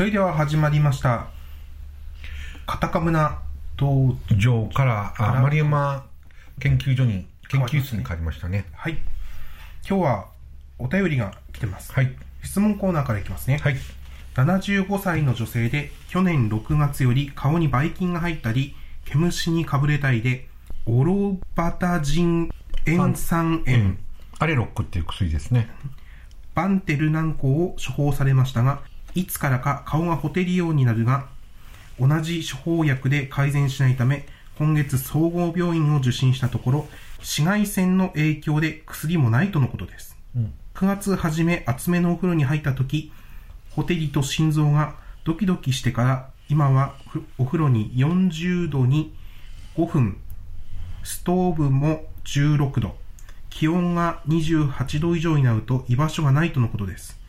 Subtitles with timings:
[0.00, 1.26] それでは始まりました。
[2.66, 3.42] カタカムナ
[3.76, 6.06] 道場から、丸山
[6.58, 8.64] 研究所に、研究室に変わりましたね。
[8.72, 8.96] はい。
[9.86, 10.28] 今日は
[10.78, 11.92] お便りが来てます。
[11.92, 12.16] はい。
[12.42, 13.58] 質問コーナーからいきますね。
[13.58, 13.76] はい。
[14.36, 18.74] 75歳の女性で去年6月より顔にばい菌が入ったり
[19.04, 20.48] 毛虫にかぶれたりで
[20.86, 22.48] オロバタジン
[22.86, 23.98] 塩酸塩、うん。
[24.38, 25.68] アレロックっていう薬ですね。
[26.54, 28.80] バンテル軟膏を処方されましたが
[29.14, 31.26] いつからか顔がほてるようになるが
[31.98, 34.26] 同じ処方薬で改善しないため
[34.58, 40.52] 今月総合病院を受診したところ紫外線の影響で薬もないとのことですうん。
[40.74, 43.12] 9月初め厚めのお風呂に入った時
[43.72, 49.14] ほてりと心臓がドキドキしてから今はふお風呂に40度に
[49.76, 50.16] 5分
[51.04, 52.96] ストーブも16度
[53.50, 57.19] 気温が28度以上になると居場所がないとのことです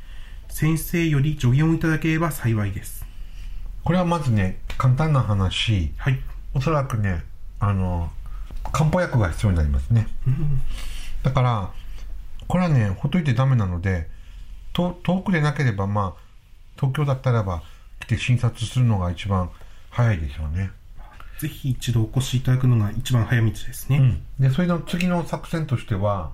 [0.51, 3.05] 先生より助言をいただければ幸いです。
[3.83, 6.19] これはまずね、簡単な話、はい。
[6.53, 7.23] おそらくね、
[7.59, 8.11] あの、
[8.71, 10.07] 漢方薬が必要になりますね。
[11.23, 11.71] だから、
[12.47, 14.07] これはね、ほっといてダメなので、
[14.73, 16.21] と遠くでなければ、まあ、
[16.75, 17.63] 東京だったらば、
[17.99, 19.49] 来て診察するのが一番
[19.89, 20.71] 早いでしょうね。
[21.39, 26.33] ぜひ一度お越しいただくのが一番早道ですね、うん、でそれの次の作戦としては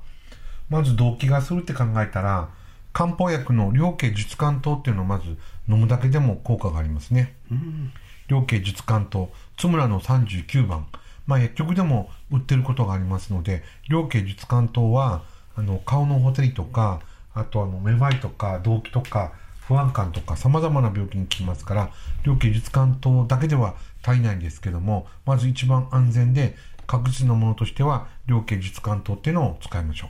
[0.70, 2.50] まず動悸がするって考えたら
[2.98, 5.38] 漢方薬の両経術甘湯っていうのをまず
[5.70, 7.36] 飲むだけでも効果がありますね。
[7.52, 7.92] うん
[8.28, 10.88] 両経術甘湯津村の39番。
[11.28, 15.22] まあ薬局でも売ってることがありますので両経術甘湯は
[15.56, 17.02] あの顔のほてりとか
[17.36, 21.92] あとあのめまいとか動悸とか不安感とか様々な病気に効きますから
[22.24, 26.56] 両経術甘湯だけでは足りないんですけどもまず一番安全で
[26.88, 30.10] 確実なものとしては両経術甘湯っていうのを使いましょう。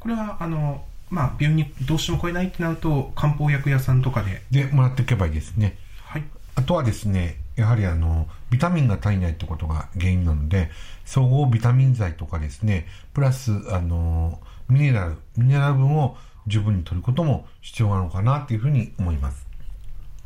[0.00, 6.24] これはあのまあ病院にどうしても来れないってなると漢方薬屋さんとかででもらっていけばいいですねはい
[6.56, 10.70] あとはですね、やはりあの、ビタミンが足りないってことが原因なので、
[11.04, 16.16] 総合ビタミン剤とかですね、プラス、あの、ミネラル、ミネラル分を
[16.46, 19.46] 十分に取ることも必要なのかなっていうふうに思います。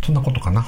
[0.04, 0.64] そんなことかな。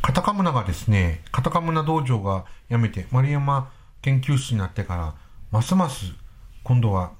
[0.00, 3.68] カタカムナがですね、カタカムナ道場が辞めて、丸山
[4.00, 5.14] 研究室になってから、
[5.50, 6.12] ますます
[6.62, 7.10] 今度は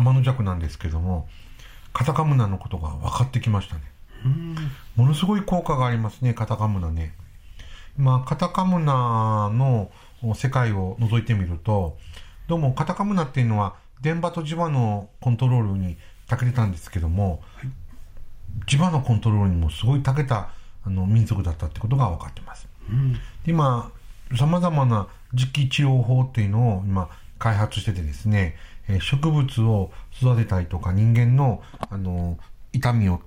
[0.00, 1.28] 天の弱なんですけども、
[1.92, 3.82] カタカムナのことが分かってきましたね。
[4.96, 7.14] ものすごい効果がありますね、カタカムナね。
[7.96, 9.90] まあ、カタカムナの
[10.34, 11.98] 世界を覗いてみると、
[12.48, 15.96] どうもカタカムナっていうのは電波と磁場のコントロールに
[16.28, 17.42] 長けてたんですけども、
[18.66, 20.50] 磁場のコントロールにもすごい長けた
[20.84, 22.68] あの民族だったってことが分かってます。
[22.88, 23.92] うん今、
[24.36, 28.56] 様々な磁気治療法っていうのを今開発しててですね、
[28.90, 29.90] えー植物を
[30.20, 32.38] 育てたりとか人間の、あの、
[32.72, 33.20] 痛みを、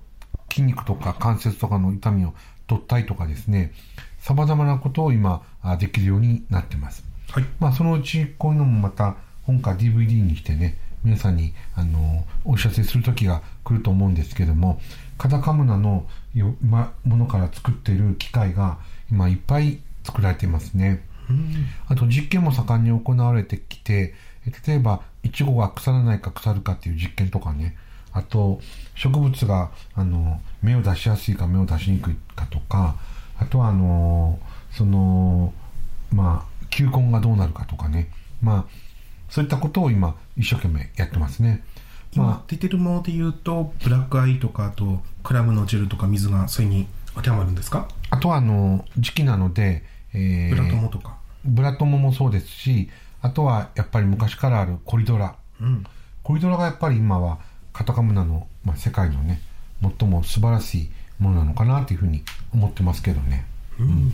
[0.50, 2.34] 筋肉とか関節とかの痛みを
[2.66, 3.72] 取ったりとかですね、
[4.20, 7.04] 様々なことを今あできるようになってます。
[7.30, 14.80] はいまあそのうちこういうのもまた本か DVD にしてね、皆さんにあのお知らせする時が来ると思うんですけども、
[15.18, 18.78] カタカムナのよまものから作っている機械が
[19.10, 21.04] 今いっぱい作られていますね。
[21.28, 24.14] うんあと実験も盛んに行われてきて、
[24.46, 27.76] え例えば、イチゴが腐らないか腐るかっていう実験とかね、
[28.12, 28.60] あと、
[28.94, 32.94] 植物が、あの、芽を出しやすいか芽を出しにくいかとか、
[33.38, 34.38] あとは、あの、
[34.70, 35.52] その、
[36.12, 38.08] まあ、球根がどうなるかとかね、
[38.40, 38.64] まあ、
[39.28, 41.64] そういったことを今、一生懸命やってますね。
[42.12, 46.86] 今ま出てるもので言うとブラックアイとかあとクラムのジェルとか水がそれに
[47.16, 47.88] 当てはまるんですか？
[48.10, 52.88] あ、あとは、あの、時期なので、えブラトモとか、ブラトモもそうですし、
[53.24, 55.34] あとは、やっぱり昔からあるコリドラ。
[55.58, 55.82] うん。
[56.22, 57.38] コリドラがやっぱり今は
[57.72, 59.40] カタカムナの、まあ、世界のね
[59.80, 63.46] 最も素晴らしいものなのかなというふうに思ってますけどね、
[63.80, 64.12] うん。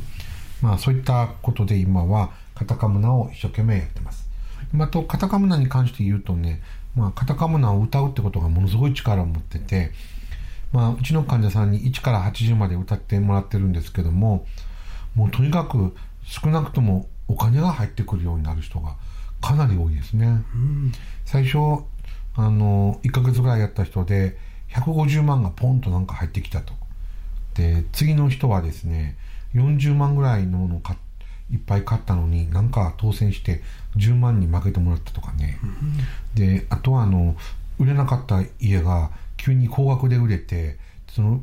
[0.63, 4.29] まあそういったことで今はカタカムナを一生懸命やってます。
[4.73, 6.63] まああとカタカムナに関して言うとね、
[6.95, 9.91] まあ、カタカムナを歌うってことがものすごい力を持ってて
[10.71, 14.47] まあうちの患者さんに1から80まで歌ってもらってるんですけども
[15.17, 18.97] もうとにかく少なくともお金が入ってくるようになる人が
[19.41, 20.93] かなり多いですね、うん。
[21.25, 21.85] 最初
[22.35, 24.37] あの1ヶ月ぐらいやった人で
[24.71, 26.75] 150万がポンとなんか入ってきたと。
[27.55, 29.17] で次の人はですね
[29.55, 30.83] 40万ぐらいのものを
[31.53, 33.63] いっぱい買ったのになんか当選して
[33.97, 35.59] 10万に負けてもらったとかね、
[36.35, 37.37] であとはあの
[37.79, 40.79] 売れなかった家が急に高額で売れて
[41.09, 41.41] その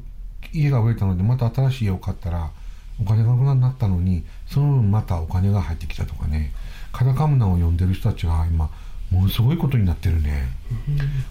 [0.53, 2.51] 家が売れたのでまた新しい家を買ったら
[2.99, 6.51] お金がなくなったのにその分またお金が入ってきたとかね。
[6.97, 8.71] カタカムナを呼んでる人たちが今
[9.11, 10.47] ものすごいことになってるね、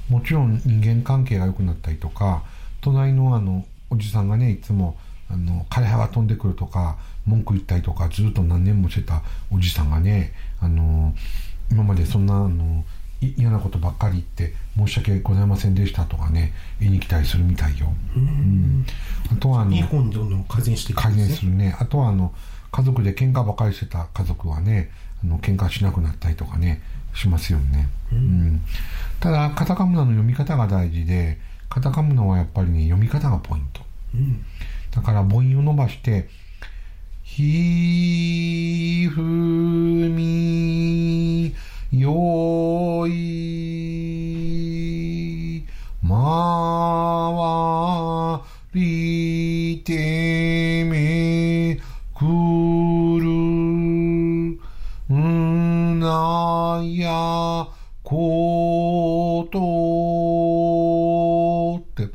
[0.09, 2.43] もちろん人間関係が良くなったりとか
[2.81, 4.97] 隣のあのおじさんがねいつも
[5.29, 6.97] あの枯葉が飛んでくるとか
[7.27, 11.15] 文句言ったりとかずっと何年もしてたおじさんがねあの
[11.71, 12.85] 今までそんなあのい
[13.21, 18.87] 嫌なことばっかり言って申し訳ございませんでしたとかね言いに来たりするみたいよ、うん。
[19.33, 21.29] あとはあのいい方にどんどん改善していく改んですね。
[21.29, 21.77] 善するね。
[21.79, 22.33] あとはあの
[22.73, 24.91] 家族で喧嘩ばかりしてた家族はね
[25.25, 26.83] あの喧嘩しなくなったりとかね
[27.15, 28.61] しますよね、うん。
[29.21, 31.39] ただカタカムナの読み方が大事で
[31.71, 33.83] カタカムナはやっぱりね読み方がポイント。
[34.15, 34.45] うん。
[34.91, 36.29] だから母音を伸ばして、
[37.23, 41.55] ひふみ
[41.93, 43.13] よい
[46.03, 48.45] まわ
[48.75, 51.81] りてめ
[52.15, 53.29] くる
[55.15, 57.69] んなや
[58.03, 59.59] こと
[61.79, 62.13] って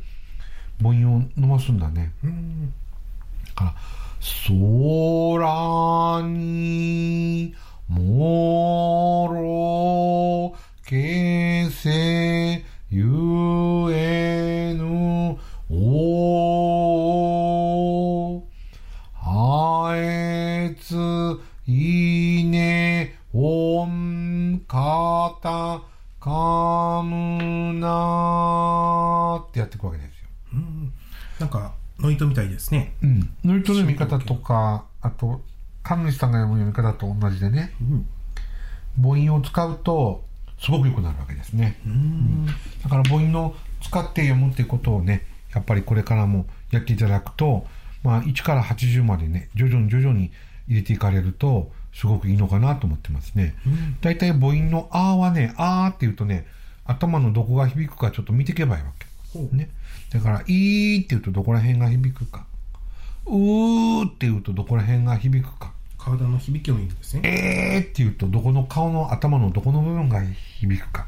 [0.82, 2.12] 母音を伸ばすんだね。
[2.24, 2.74] うん
[3.48, 3.74] だから、
[4.48, 7.54] 空に、
[7.88, 15.38] もろ、けせ、ゆえぬ、
[15.70, 16.02] お、
[19.14, 20.96] あえつ、
[21.66, 25.82] いね、おん、かた、
[26.18, 30.28] かむなってやっていくわけですよ。
[30.54, 30.92] うん
[31.42, 33.34] なんかノイトみたいですねうん。
[33.44, 35.40] ノイトの読み方とか、あと、
[35.82, 38.06] 神主さんが読む読み方と同じでね、うん
[39.00, 40.22] 母音を使うと、
[40.58, 41.80] すごく良くなるわけですね。
[41.86, 47.66] うんだから母音の使って読むっていうことをね、やっぱりこれからもやっていただくと、
[48.02, 50.30] まあ、1から80までね、徐々に徐々に
[50.68, 53.54] 入れていかれると、すごくいいのかなと思ってますね。
[53.66, 56.46] うん大体母音のあーはね、あーって言うとね、
[56.84, 59.06] 頭のどこが響くかちょっと見ていけばいいわけ。
[59.56, 59.70] ね。
[60.10, 62.41] だから、いーって言うとどこら辺が響くか。
[63.32, 65.72] うーって言うとどこら辺が響くか。
[65.98, 70.20] 体の響きを言うんですねえーって言うとどこの顔の頭のどこの部分が
[70.60, 71.06] 響くか。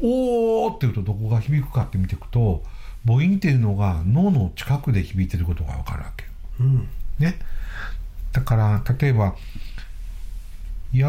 [0.00, 2.62] おーって言うとどこが響くかって見ていくと、
[3.04, 6.24] 母音っていうのが脳の近くで響いてることがわかるわけ。
[6.60, 6.88] うん
[7.18, 7.38] ね。
[8.32, 9.34] だから、例えば、
[10.92, 11.08] や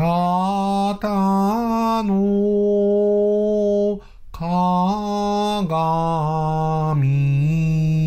[0.99, 4.01] たの
[4.31, 7.98] かがみ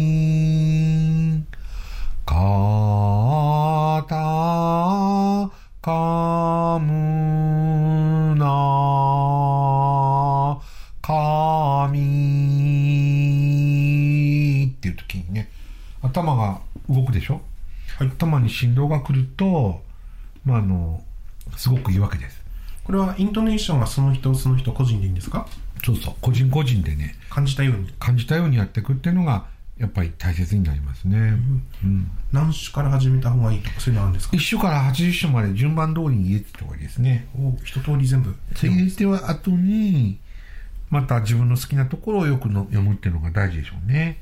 [18.23, 19.83] 頭に振動が来ると、
[20.45, 21.03] まあ、あの
[21.57, 22.43] すごくいいわけです。
[22.85, 25.47] これはイントネーションはその人その人個人でいいんですか？
[25.85, 26.15] そうそう。
[26.21, 27.17] 個人個人でね。
[27.31, 27.93] 感じたように。
[27.99, 29.47] 感じたようにやっていくっていうのが
[29.79, 31.17] やっぱり大切になりますね、
[31.83, 32.11] うん。
[32.33, 37.29] 何種から始めた方がいいとかそういうのあるんですか？1種から80種まで順番通りに入れてった方がいいですね。
[37.37, 38.35] お一通り全部。
[38.55, 40.19] 入れては後に
[40.91, 44.19] また自分の好きなところをよくの読むっていうのが大事でしょうね。
[44.21, 44.22] 7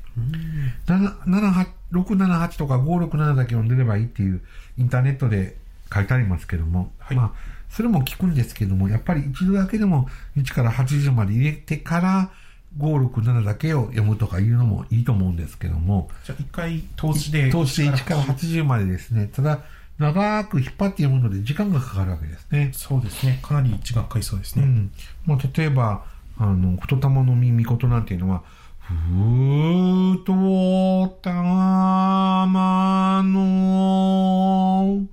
[0.87, 4.41] 678とか567だけ読んでればいいっていう
[4.77, 5.57] インターネットで
[5.93, 7.17] 書いてありますけども、はい。
[7.17, 12.29] まあそれも聞くんですけどもやっぱり一度だけでも1から80まで入れてから
[12.77, 16.09] 567だけを読むとかいうのもいいと思うんですけども。
[16.25, 19.61] じゃあ一回通しで通して1から80までですねただ
[20.01, 22.71] 長く引っ張って読むので時間がかかるわけですね。
[22.73, 23.39] そうですね。
[23.43, 24.91] かなり時間かかりそうですね、うん。
[25.27, 26.03] まあ、例えば、
[26.37, 28.43] あの、太玉の耳ことなんていうのは、
[28.81, 35.05] ふとたまの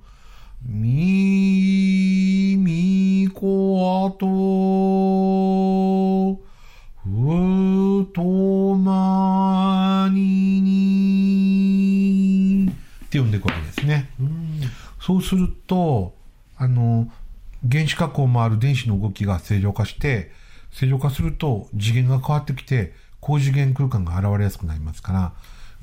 [0.65, 4.25] みみこと
[7.03, 7.07] ふ
[8.13, 11.19] とまにに
[12.69, 14.09] って読んでいくわけですね。
[15.01, 16.15] そうすると、
[16.57, 17.11] あの、
[17.69, 20.31] 原子核を回る電子の動きが正常化して、
[20.71, 22.93] 正常化すると次元が変わってきて、
[23.29, 25.33] 高次元空間が現れやすくなりますから、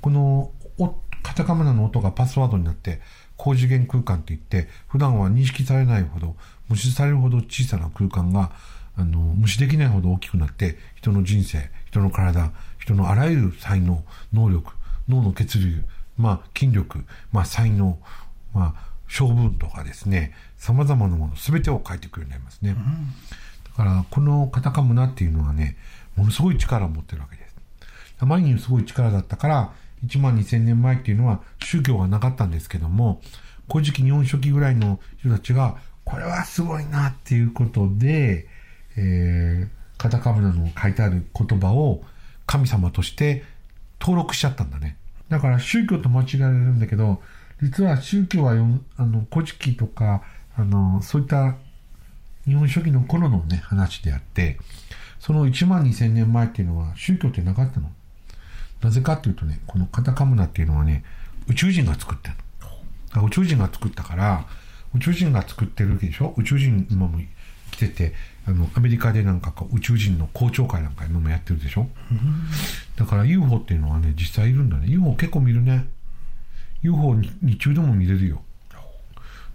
[0.01, 3.01] このおカタカナの音がパスワードになって、
[3.37, 6.35] 高次元空間といって、普段は認識されないほど、
[6.69, 8.51] 無視されるほど小さな空間が、
[8.97, 12.51] あの、無視できないほど大きくなって、人の人生、人の体、
[12.81, 14.73] 人のあらゆる才能、能力、
[15.09, 15.85] 脳の血流、
[16.19, 17.97] まあ、筋力、まあ、才能、
[18.55, 22.75] まあ、性分とかですね、様々なもの全てを書いてくるようになりますね。
[23.65, 25.77] だから、このカタカムナっていうのはね、
[26.17, 27.57] ものすごい力を持ってるわけです。
[28.19, 29.73] あまりにすごい力だったから、
[30.07, 33.21] 1万2000年前っていうのは宗教がなかったんですけども、
[33.71, 38.47] 古事記日本書紀ぐらいの人たちが、これはすごいなっていうことで、
[38.97, 42.03] えー、カタカムナの書いてある言葉を
[42.47, 43.45] 神様として
[44.01, 44.97] 登録しちゃったんだね。
[45.29, 47.21] だから宗教と間違えられるんだけど、
[47.63, 50.23] 実は宗教はよあの古事記とか
[50.57, 51.57] あのそういった
[52.45, 54.59] 日本書紀の頃のね話であって
[55.19, 57.91] その1万2000年前っていうのは宗教ってなかったの？
[58.83, 61.05] なぜかっていうとねこのカタカムナっていうのはね
[61.49, 62.35] 宇宙人が作ってる
[63.15, 64.47] の宇宙人が作ったから
[64.95, 66.35] 宇宙人が作ってるわけでしょ？
[66.37, 67.19] 宇宙人今も
[67.71, 68.15] 来てて
[68.47, 71.83] あのアメリカでなんかこう宇宙人の公聴会なんか今もやってるでしょ？
[71.83, 71.89] う
[72.99, 74.87] だから UFO っていうのはね実際いるんだね。
[74.89, 75.87] UFO 結構見るね。
[76.83, 78.43] UFO に日中でも見れるよ。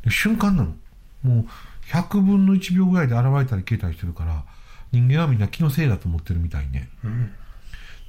[0.09, 0.73] 瞬間なの。
[1.23, 1.45] もう
[1.91, 4.43] 100分の1秒ぐらいで現れたり消えたりしてるから
[4.91, 6.89] 人間はみんな気のせいだと思ってるみたいね、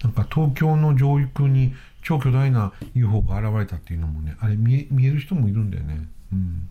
[0.03, 6.09] なんか東京の上空に超巨大な UFO が現れたっていうのもねあれ見え見える人もいるんだよね。
[6.33, 6.69] うん。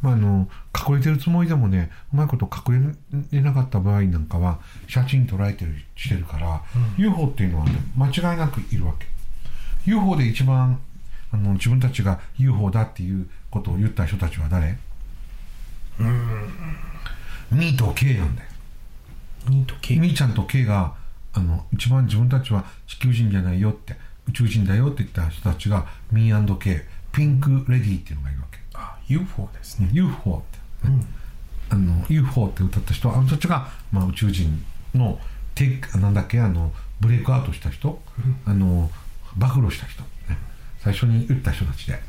[0.00, 0.48] まあ、あの
[0.88, 2.96] 隠れてるつもりでもねうまいこと隠
[3.30, 6.60] れなかった場合なんかは写真捉えてるしてるから、
[6.96, 9.06] UFO っていうのはね間違いなくいるわけ。
[9.84, 10.80] UFO で一番
[11.30, 14.76] あの自分たちが UFO だっていうことを言った人たちは誰？
[17.52, 18.48] ミーと K なんだよ
[19.48, 20.94] ニート系ミーちゃんと K が
[21.32, 23.96] あの一番自分たちは地球人じゃないよって
[24.28, 26.82] 宇宙人だよって言った人たちがミー &K
[27.12, 28.58] ピンクレディーっていうのがいるわけ。
[28.74, 29.90] あ UFO ですね。
[29.92, 30.58] UFO って、
[31.70, 35.18] あの UFO って歌った人あの人たちが、まあ、宇宙人の
[35.54, 38.00] テなんだっけあのブレイクアウトした人、
[38.46, 38.90] あの
[39.36, 40.08] 暴露した人、ね、
[40.78, 42.00] 最初に言った人たちで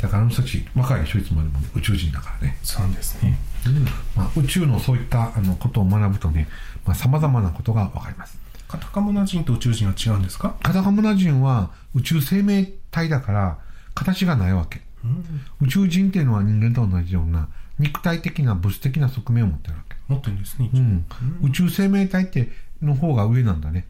[0.00, 3.38] だからあの人たち若い人いつまでも宇宙人だからね、そうですね。
[4.16, 6.48] まあ、宇宙のそういったあのことを学ぶとね
[6.94, 8.38] さまざ、まなことが分かります。
[8.68, 10.54] カタカムナ人と宇宙人は違うんですか？
[10.62, 13.58] カタカムナ人は宇宙生命体だから
[13.94, 14.80] 形がないわけ。
[15.60, 19.96] 宇宙人っていうのは人間と同じような肉体的な物質的な側面を持ってるわけ。
[20.08, 21.06] 持ってるんですね、うん、
[21.42, 22.50] 宇宙生命体って
[22.82, 23.86] の方が上なんだね。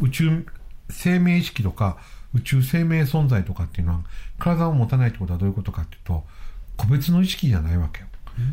[0.00, 0.46] 宇宙
[0.90, 1.98] 生命意識とか
[2.34, 4.00] 宇宙生命存在とかっていうのは
[4.38, 6.24] 体を持たないってことはどういうことかっていうと
[6.76, 8.06] 個別の意識じゃないわけよ。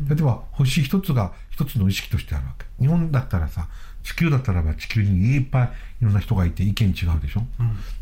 [0.08, 2.64] 例えば星一つが一つの意識としてあるわけ。
[2.80, 3.68] 日本だったらさ
[4.02, 5.70] 地球だったらば地球にいっぱい
[6.02, 7.42] いろんな人がいて意見違うでしょ、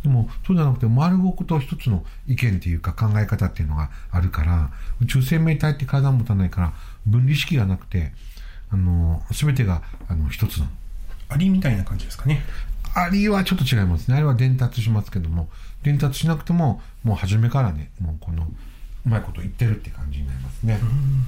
[0.03, 6.73] でもそうじゃなくて丸ごと一つの意見っていうか考え方っていうのがあるから宇宙生命体って体を持たないから
[7.07, 8.13] 分離意識がなくて
[8.71, 10.71] あの全てがあの一つなの。
[11.29, 12.43] アリみたいな感じですかね
[12.95, 14.17] アリはちょっと違いますね。
[14.17, 15.49] あれは伝達しますけども、
[15.83, 18.47] 伝達しなくても、もう初めからね、もうこの、
[19.07, 20.79] うまいこと言ってるって感じになりますね。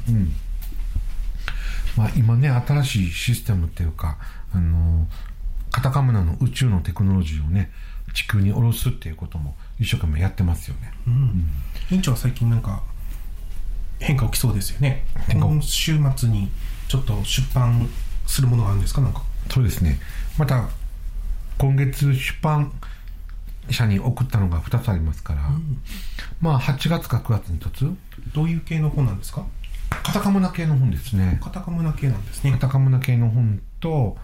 [0.09, 0.33] うん。
[1.97, 4.19] まあ今ね、新しいシステムっていうか、
[4.53, 5.09] あの、
[5.71, 7.71] カタカムナの宇宙のテクノロジーをね、
[8.13, 10.93] 地球に下ろすっていうことも一生懸命やってますよね。
[11.91, 12.83] 院長は最近なんか
[13.99, 16.51] 変化起きそうですよね今週末に
[16.87, 17.89] ちょっと出版
[18.27, 19.01] するものがあるんですか？
[19.01, 19.99] なんかそうですね。
[20.39, 20.69] また、
[21.59, 22.73] 今月出版
[23.71, 25.51] 社に送ったのが2つありますから、
[26.41, 27.97] まあ8月か9月に1つ、
[28.35, 29.47] どういう系の本なんですか？
[30.03, 31.39] カタカムナ系の本ですね。
[31.43, 32.53] カタカムナ系なんですね。
[32.53, 34.17] カタカムナ系の本と、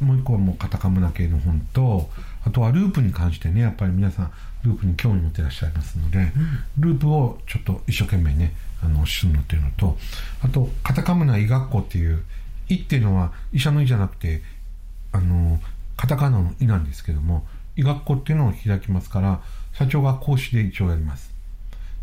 [0.00, 2.10] もう一個はもうカタカムナ系の本と、
[2.44, 4.32] あとはループに関してね、やっぱり皆さん、
[4.62, 6.32] ループに興味持ってらっしゃいますので、
[6.78, 9.98] ループをちょっと一生懸命ね、あの、するのっていうのと、
[10.42, 12.24] あと、カタカムナ医学校っていう、
[12.68, 14.42] 医っていうのは医者の医じゃなくて、
[15.12, 15.60] あの、
[16.00, 19.42] カタカナの医なんですけども、医学校っていうのを開きますから、
[19.74, 21.30] 社長が講師で一応やります。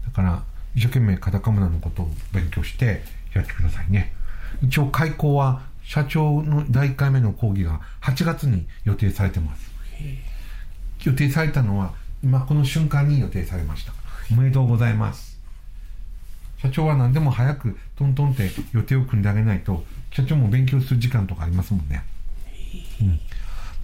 [0.05, 0.43] だから、
[0.75, 3.01] 一生懸命カタカナのことを勉強して
[3.33, 4.13] やってくださいね。
[4.61, 9.71] 一応開講は社長の第1回目の講義が8月に予定されてます。
[11.03, 13.93] 予定されたのは今この瞬間に予定されました。
[14.31, 15.39] おめでとうございます。
[16.61, 22.03] 社長は何でも早くトントンって予定を組んであげないと社長も勉強する時間とかありますもんね。
[23.01, 23.19] うん、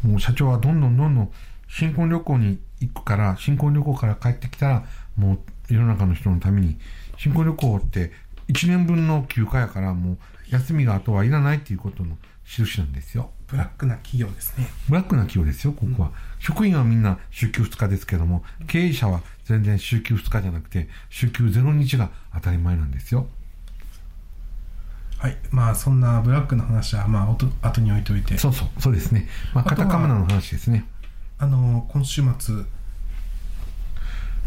[0.04, 1.32] もう社長はどんどんどんどん
[1.68, 4.84] 新婚旅行に行くから新婚旅行から帰ってきたら
[5.18, 6.78] もう世の中の人のために
[7.18, 8.12] 新婚旅行って
[8.50, 10.18] 1年分の休暇やからもう
[10.50, 13.32] 休みが後はいらないっていうことの印なんですよ。
[13.48, 16.12] ブラックな企業ですねブラックな企業ですよ、ここは。
[16.40, 23.28] 職員はみんな週休2日ですけども、経営者は全然週休2日じゃなくて、週休0日が当たり前なんですよ。
[25.24, 29.30] はいまあそんなブラックの話はまあおと後に置いといてそうそう、そうですね。
[29.54, 30.86] まあ、あとはカタカムナの話ですね。
[31.38, 32.66] あの今週末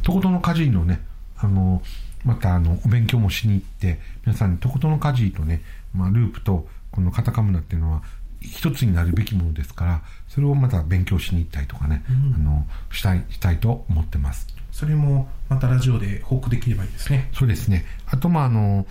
[0.02, 1.00] とことの家事のね、
[1.38, 1.82] あの、
[2.24, 5.62] またあの、お勉強もしに行って、皆さんにとことの家事とね、
[5.94, 8.02] まあ、ループとこのカタカムナっていうのは、
[8.40, 12.04] 一つになるべきものですから、それをまた勉強しに行ったりとかね、
[12.36, 14.46] あの、したい、したいと思ってます。
[14.70, 17.86] それもまたラジオで報告できればいいですねそうですね。
[18.06, 18.86] あと、まあ、あの、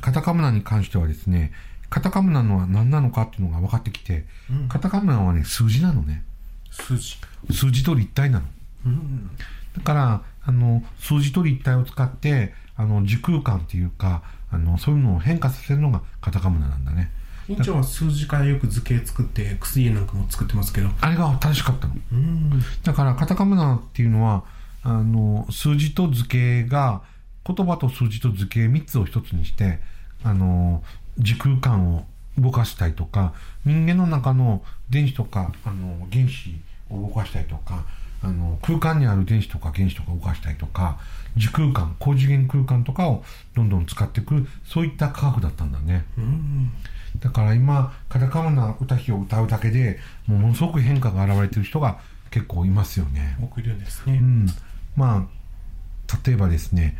[0.00, 1.52] カタカムナに関してはですね、
[1.88, 4.24] カタカムナのは何なのかっていうのが分かってきて、
[4.68, 6.24] カタカムナはね、数字なのね。
[6.70, 7.16] 数字
[7.50, 8.46] 数字と立体なの。
[8.86, 9.30] うん
[9.76, 17.10] だから、あの、数字と立体を使って、あの、時空間っていうか、あの、そういうのを変化させるのがカタカムナなんだね。
[17.50, 21.94] 院長は数字からよく図形作って薬なんかも作ってますけどあれが正しかったの。
[22.12, 24.44] うんだからカタカムナっていうのは
[24.82, 27.02] あの数字と図形が
[27.46, 29.80] 言葉と数字と図形3つを一つにして
[30.22, 30.82] あの
[31.18, 32.04] 時空間を
[32.38, 36.54] 動かしたりとか人間の中の電子とかあの原子
[36.90, 37.84] を動かしたりとか
[38.22, 40.98] あの空間にある電子とか原子とか動かしたりとか
[41.36, 46.04] 時空間高次元空間とかをどんどん使ってくるそういった科学だったんだね。
[46.18, 46.72] うん
[47.18, 51.98] だから今カタカムナ歌姫を歌うだけでもうものすごく変化が現れてる人が
[52.30, 53.36] 結構いますよね。
[53.42, 54.46] 多くいるんですねうん、
[54.94, 56.96] まあ例えばですね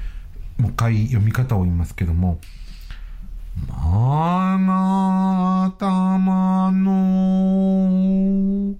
[0.61, 2.39] もう一回読み方を言いますけども
[3.67, 5.87] 「まなた
[6.19, 8.75] まの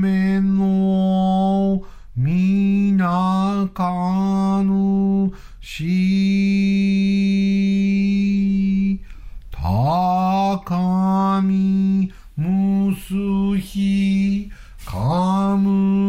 [0.00, 1.82] 雨の
[2.16, 6.24] みなかぬし」
[9.52, 13.12] 高みむす
[13.58, 14.50] ひ
[14.86, 16.03] かむ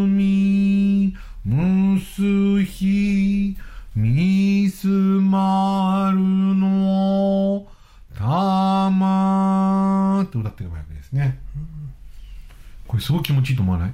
[12.96, 13.94] これすごい気持ちいいと思わない？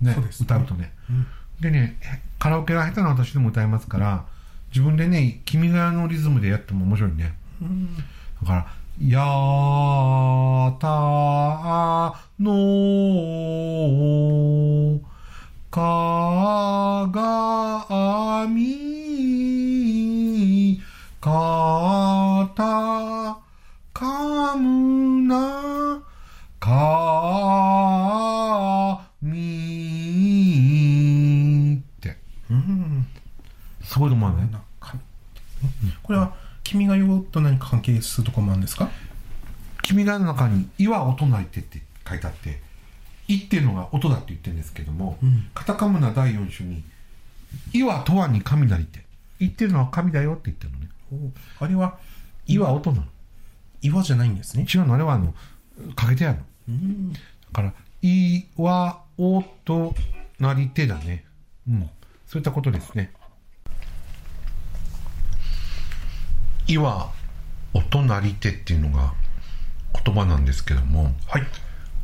[0.00, 0.92] ねね歌うとね。
[1.10, 1.26] うん
[1.60, 1.98] でね、
[2.38, 4.24] カラオケが下手な私でも歌えますから、
[4.70, 7.34] 自分でね、君が代のリズムでやっても面白いね。
[7.60, 8.02] うんだ
[8.46, 8.64] から、
[9.04, 9.18] や
[10.78, 10.86] た
[12.38, 12.54] の
[15.68, 19.18] かがみ
[21.20, 23.38] かた
[23.92, 26.00] かむな
[26.60, 26.68] か
[29.20, 29.34] み
[31.74, 32.16] って
[32.50, 33.06] うん
[33.82, 34.94] すごいと思わないなんか
[36.02, 36.32] これは
[36.68, 38.90] 君が代と何か関係するところもあるんですか？
[39.82, 42.60] 君が代の中に「いは音なりて」って書いてあって
[43.26, 45.48] 「い」っていうのが音だって言ってるんですけども、うん。
[45.54, 46.84] カタカムナ第4種に
[47.72, 49.02] 「いはとわに神なりて」
[49.40, 50.78] 「い」っていうのは神だよって言ってるの
[51.24, 51.32] ね。
[51.58, 51.96] あれは
[52.46, 53.06] 「い」は音なの。
[53.80, 54.66] 岩じゃないんですね。
[54.72, 55.34] 違うのあれはあの
[55.96, 56.44] かけてあるの。
[56.68, 57.12] うん。
[57.14, 57.18] だ
[57.54, 59.94] から「い」は音
[60.38, 61.24] なりてだね。
[61.66, 61.90] うん。
[62.26, 63.10] そういったことですね
[66.68, 67.10] 「い」は
[67.72, 69.12] 音なりてっていうのが
[70.04, 71.46] 言葉なんですけどもはい。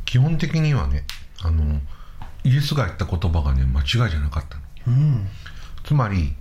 [0.05, 1.05] 基本的にはね
[1.41, 1.79] あの
[2.43, 4.63] イエスが言った言葉がね間違いじゃなかったの。
[4.87, 5.27] うん。
[5.83, 6.35] つまり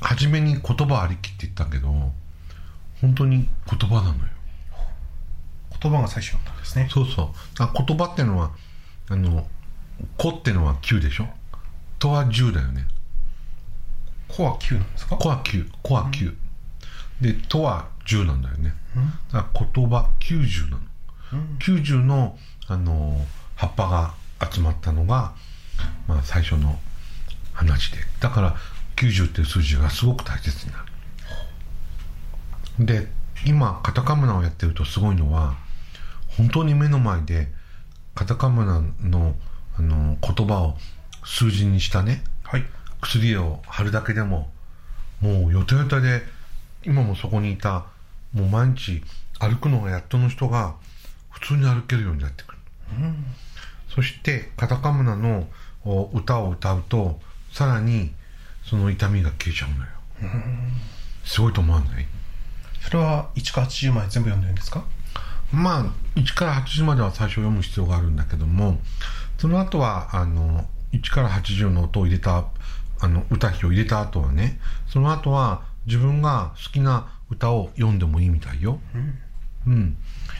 [0.00, 1.88] 初めに言葉ありきって言ったけど
[3.00, 4.14] 本当に言葉なのよ。
[5.80, 6.88] 言葉が最初だったんですね。
[6.90, 7.62] そうそう。
[7.62, 8.52] あ言葉ってのは
[9.08, 9.46] あの
[10.16, 11.28] 「子」ってのは9でしょ
[11.98, 12.86] 「と」は10だよね
[14.28, 16.36] 「こ」は9なんですか「子」は9「子」は9、
[17.20, 18.74] で「と」は10なんだよね。
[19.32, 20.82] だから言葉90なの。
[21.32, 21.58] うん。
[21.58, 24.14] 90の、あの葉っぱが
[24.50, 25.34] 集まったのが、
[26.06, 26.78] まあ、最初の
[27.52, 27.98] 話で。
[28.20, 28.56] だから
[28.96, 30.84] 90っていう数字がすごく大切になる。
[32.86, 33.12] で
[33.44, 35.56] 今カタカムナをやってるとすごいのは
[36.36, 37.52] 本当に目の前で
[38.14, 39.34] カタカムナの、
[39.76, 40.78] あの言葉を
[41.24, 42.22] 数字にしたね。
[42.42, 42.64] はい。
[43.00, 44.50] 薬を貼るだけでも
[45.20, 46.22] もうよたよたで
[46.84, 47.86] 今もそこにいた
[48.32, 49.02] もう毎日
[49.38, 50.74] 歩くのがやっとの人が
[51.30, 52.58] 普通に歩けるようになってくる。
[52.92, 53.24] うん
[53.94, 55.48] そしてカタカムナの
[55.84, 57.18] お歌を歌うと
[57.52, 58.12] さらに
[58.64, 59.90] その痛みが消えちゃうのよ。
[61.24, 62.06] すごいと思わない？
[62.82, 64.84] それは1から80まで全部読んでるんですか？
[65.52, 65.84] まあ
[66.16, 68.78] 1から80までは最初読む必要があるんだけども
[69.38, 72.44] その後はあの1から80の音を入れた
[73.00, 78.78] あの歌詞を入れた後はねその後は自分が好きな歌を読んでもいいみたいよ。
[79.66, 79.96] うん、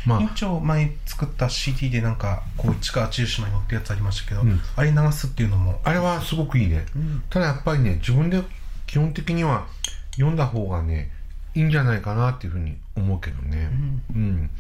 [0.07, 0.21] まあ。
[0.21, 4.61] 院長前作った CD でなんかこう1から80まで載ってるやつありましたけど、うん。
[4.77, 5.81] あれ流すっていうのも。
[5.85, 7.23] あれはすごくいいね、ん。
[7.31, 8.43] ただやっぱりね自分で
[8.87, 9.67] 基本的には
[10.13, 11.11] 読んだ方がね
[11.55, 13.71] いいんじゃないかなっていうふうに思うけどね。
[14.15, 14.51] うん、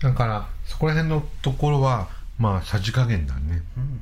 [0.00, 3.62] だからそこら辺のところはまあさじ加減だね。
[3.76, 4.00] うん。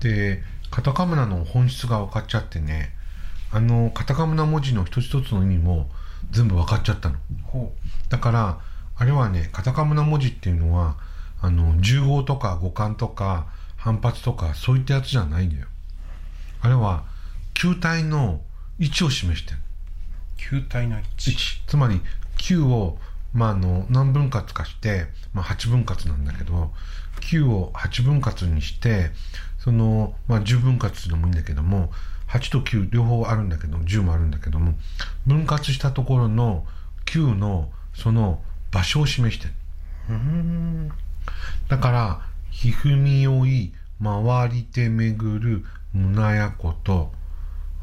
[0.00, 2.92] でカタカムナの本質が分かっちゃってね
[3.54, 5.88] あのカタカムナ文字の一つ一つの意味も
[6.32, 7.18] 全部分かっちゃったの。
[7.44, 7.72] ほ
[8.08, 8.58] だから
[8.96, 10.96] あれはねカタカムナ文字っていうのは
[11.40, 15.68] あの重号とか五感とか反発とかそういったやつじゃないんだよ。
[16.62, 17.04] あれは
[17.54, 18.40] 球体の
[18.80, 19.58] 位置を示してる。
[19.58, 19.60] う
[20.36, 21.30] 球体の位置。
[21.30, 22.00] 1つまり
[22.38, 22.98] 9を、
[23.32, 26.72] まあ、あの何分割かして、まあ、8分割なんだけど
[27.20, 29.12] 9を8分割にして
[29.60, 31.92] その、まあ、10分割でもいいんだけども
[32.28, 34.74] 8と9両方あるんだけど10もあるんだけども
[35.26, 36.66] 分割したところの
[37.06, 39.54] 9のその場所を示してる。
[40.10, 40.92] うん。
[41.68, 47.12] だから「ひふみよい回りて巡る胸やこと」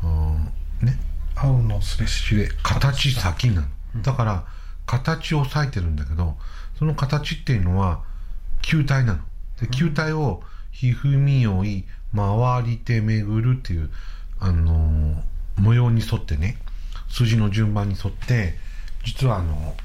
[0.04, 0.52] うん
[0.86, 1.00] ね
[1.36, 3.68] 青のすれししれ形先なの。
[4.02, 4.46] だから
[4.86, 6.38] 形を押さえてるんだけど
[6.78, 8.04] その形っていうのは
[8.62, 9.20] 球体なの。
[9.60, 13.90] で球体を「ひふみよい回りて巡る」っていう、
[14.42, 15.24] あの
[15.56, 16.58] 模様に沿ってね
[17.08, 18.56] 数字の順番に沿って
[19.06, 19.76] 実はあの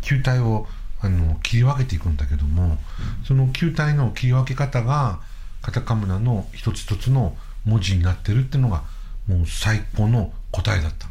[0.00, 0.66] 球体を
[1.00, 2.78] あの切り分けていくんだけども、
[3.26, 5.20] その球体の切り分け方が
[5.62, 8.82] カタカムナの一つ一つの文字になってるっていうのが
[9.28, 11.08] もう最高の答えだった。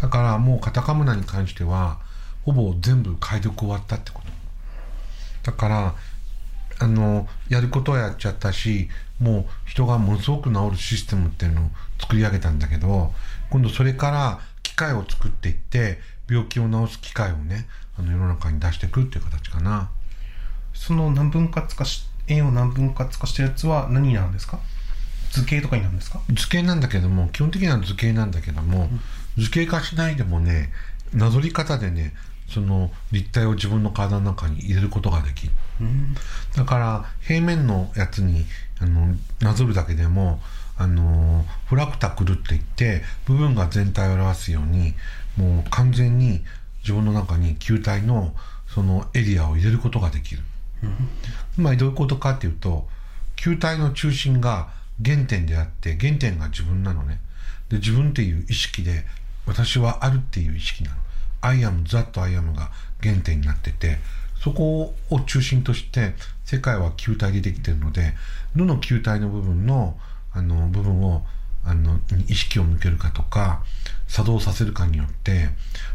[0.00, 2.00] だからもうカタカムナに関しては
[2.44, 4.22] ほぼ全部解読終わったってこ
[5.42, 5.50] と。
[5.50, 5.94] だから
[6.78, 8.88] あのやることはやっちゃったし
[9.20, 13.12] もう人がものすごく治るシステムっていうのを作り上げたんだけど
[13.50, 15.98] 今度それから機械を作っていって
[16.28, 17.66] 病気を治す機械をね
[17.98, 19.90] あの世の中に出していくっていう形かな。
[20.74, 24.58] その何分割化し円を何分割化したやつは何なんですか？
[25.30, 26.20] 図形とかになるんですか？
[26.34, 28.90] 図形なんだけども基本的には図形なんだけども、
[29.38, 30.70] 図形化しないでもね
[31.14, 32.12] なぞり方でね
[32.50, 35.52] その立体を自分の体の中に入れることができる
[36.54, 38.44] だから平面のやつに
[38.80, 40.40] あのなぞるだけでも
[40.78, 44.94] あのフラクタクルって言って部分が全体を表すように
[45.36, 46.42] もう完全に
[46.80, 48.34] 自分の中に球体の
[48.68, 50.42] そのエリアを入れることができる。
[51.54, 52.86] つまりどういうことかっていうと
[53.34, 54.68] 球体の中心が
[55.04, 57.20] 原点であって原点が自分なのね
[57.68, 59.04] で自分っていう意識で
[59.46, 60.96] 私はあるっていう意識なの
[61.40, 62.70] I am that I am が
[63.02, 63.98] 原点になってて
[64.46, 68.14] そこを中心として世界は球体でできてるので
[68.54, 69.98] どの球体の部分の
[70.32, 71.24] あの部分を
[71.64, 73.64] あのに意識を向けるかとか
[74.06, 75.48] 作動させるかによって、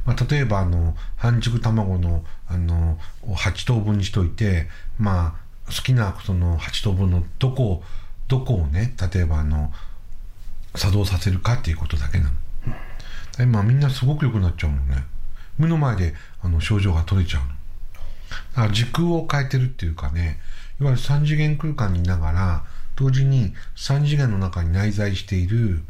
[0.05, 4.67] まあ、例えばあの半熟卵のあの8等分にしといて、
[4.99, 7.83] まあ、好きなその8等分のどこを
[8.27, 9.71] どこをね例えばあの
[10.75, 12.31] 作動させるかっていうことだけなの。
[13.39, 15.05] 今みんなすごく良くなっちゃうのね。
[15.57, 17.60] 目の前であの症状が取れちゃうの
[18.55, 20.39] だから時空を変えてるっていうかね
[20.79, 22.63] いわゆる3次元空間にいながら
[22.95, 25.83] 同時に3次元の中に内在している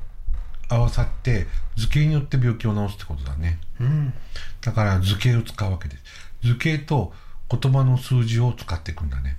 [0.69, 1.47] 合わさって
[1.77, 3.59] 図形によって病気を治すってことだね。
[3.81, 4.15] うん。
[4.61, 6.03] だから図形を使うわけです。
[6.43, 7.13] 図形と
[7.51, 9.37] 言葉の数字を使っていくんだね。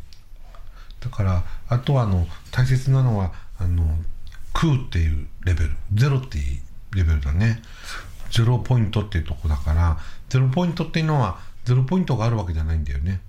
[0.99, 3.83] だからあとはあの大切なのはあの
[4.53, 5.71] 空っていうレベル。
[5.93, 7.61] ゼロっていうレベルだね。
[8.31, 9.97] ゼロポイントっていうとこだから
[10.29, 13.21] ゼロポイントっていうのはゼロポイントがあるわけじゃないんだよね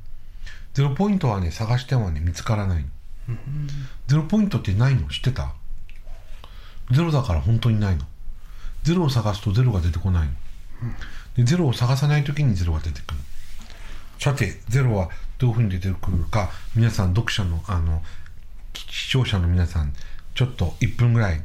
[0.77, 2.83] ゼロポイントはね探してもね見つからない。
[2.83, 3.35] の
[4.09, 5.09] ゼロポイントってないの？
[5.09, 5.55] 知ってた？
[6.91, 8.03] ゼロだから本当にないの。
[8.83, 10.35] ゼロを探すとゼロが出てこないの。
[11.35, 13.21] でゼロを探さない時にゼロが出てくる。
[14.19, 15.09] さてゼロは
[15.39, 18.03] どういうふうに出てくるか皆さん読者のあの
[18.75, 19.95] 視聴者の皆さん
[20.35, 21.43] ちょっと1分ぐらい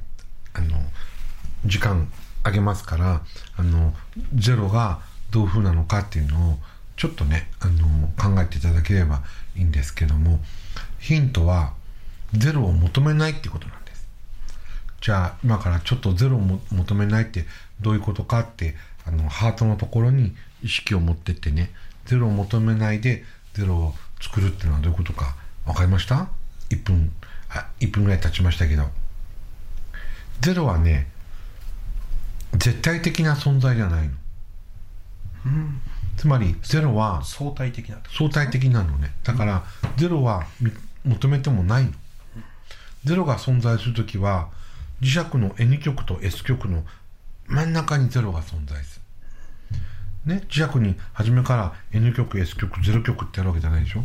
[0.52, 0.78] あの
[1.65, 2.12] 時間
[2.44, 3.22] あげますから
[3.56, 3.94] あの
[4.36, 6.58] ゼロがどういうふうなのかっていうのを
[7.02, 9.24] ちょっとねあの考えていただければ
[9.58, 10.40] いいんですけども
[11.00, 11.74] ヒントは
[12.32, 14.08] ゼロを求めないってことなんです。
[15.02, 17.48] じゃあ今からちょっとゼロを求めないって
[17.80, 21.72] どういうことかってあのハートのところに意識を持ってってね
[22.06, 23.24] ゼロを求めないで
[23.56, 25.36] ゼロを作るっていうのはどういうことか
[25.66, 26.28] 分かりました
[26.70, 27.12] ?1 分
[27.50, 28.88] あ1分ぐらい経ちましたけど。
[30.42, 31.08] ゼロはね
[32.54, 34.12] 絶対的な存在じゃないの。
[35.48, 35.82] うん。
[36.21, 39.12] つまりゼロは相対的な相対的なのね。
[39.23, 39.63] だから
[39.97, 40.71] ゼロはみ
[41.03, 41.93] 求めてもないの。
[43.05, 44.49] ゼロが存在するときは
[45.01, 46.84] 磁石の N 極と S 極の
[47.47, 49.01] 真ん中にゼロが存在す
[50.27, 50.31] る。
[50.36, 50.43] ね？
[50.47, 54.03] 磁石に初めから N 極 S 極0極ってあるわけじゃないでしょ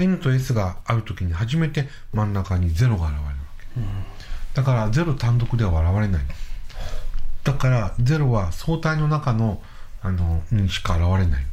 [0.00, 3.30] ？N と S があるときに初めて真ん中にゼロが現れるわ
[3.72, 3.80] け。
[4.54, 6.22] だからゼロ単独では現れない。
[7.44, 9.62] だからゼロは相対の中の
[10.02, 11.44] あのにしか現れない。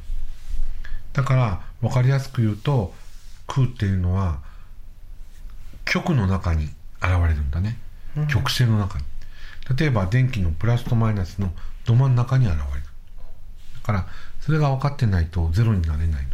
[1.13, 2.93] だから分かりやすく言うと
[3.47, 4.39] 空っていうのは
[5.85, 6.65] 極の中に
[7.01, 7.77] 現れるんだね、
[8.15, 8.27] うん。
[8.27, 9.05] 曲線の中に。
[9.77, 11.51] 例えば電気のプラスとマイナスの
[11.85, 12.67] ど真ん中に現れる。
[13.75, 14.07] だから
[14.41, 16.27] それが分かってないとゼロになれないのね。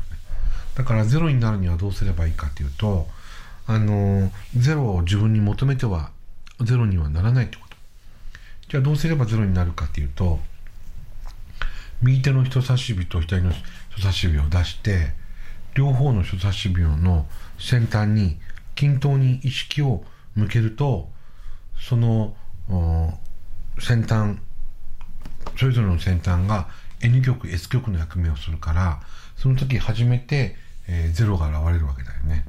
[0.76, 3.08] だからゼロになるにはどうすればいいかっていうと
[3.68, 6.12] あのゼロを自分に求めては
[6.62, 7.78] ゼロにはならないってこと。
[8.70, 10.40] じゃあどうすればゼロになるかっていうと
[12.04, 15.14] 右手の人差し指と左の人差し指を出して
[15.74, 17.26] 両方の人差し指の
[17.58, 18.38] 先端に
[18.76, 20.04] 均等に意識を
[20.36, 21.10] 向けると
[21.80, 22.36] その
[23.80, 24.38] 先端
[25.58, 26.68] それぞれの先端が
[27.02, 29.02] N 極 S 極の役目をするから
[29.38, 30.56] その時初めて、
[30.88, 32.46] えー、ゼロが現れるわけだよね。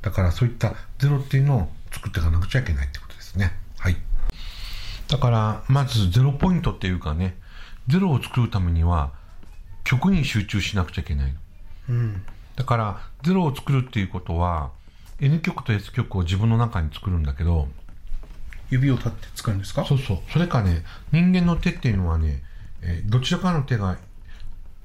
[0.00, 3.52] だからそういったゼロっていうのを作っていかなくちゃいけないってことですね。
[3.78, 3.96] はい。
[5.08, 7.36] だからまずゼロポイントっていうかね
[7.88, 9.12] ゼロを作るためには
[9.84, 11.38] 極に集中しなくちゃいけないの、
[11.90, 12.22] うん、
[12.56, 14.70] だからゼロを作るっていうことは
[15.20, 17.68] N 極と S 極を自分の中に作るんだけど
[18.70, 19.84] 指を立って使うんですか？
[19.84, 20.18] そうそう。
[20.32, 22.42] それかね人間の手っていうのはね、
[22.80, 23.98] えー、どちらかの手が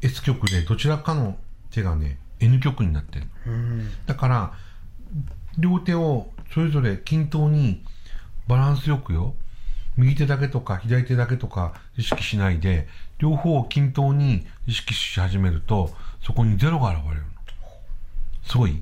[0.01, 1.38] S 極でどちらかの
[1.71, 4.53] 手がね N 極になってる、うん、だから
[5.57, 7.83] 両手をそれぞれ均等に
[8.47, 9.33] バランスよくよ
[9.97, 15.89] 右手だけとか左手だけとか意識しないで両方を均等に意識し始めると
[16.23, 17.27] そこにゼロが現れるの。
[18.43, 18.81] すごい、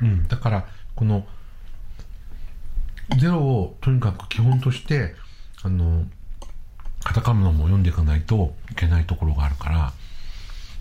[0.00, 1.24] うん、うん、だからこの
[3.16, 5.14] ゼロをとにかく基本として
[5.62, 6.04] あの
[7.04, 9.92] カタカナも読んでいかないといけないところがあるから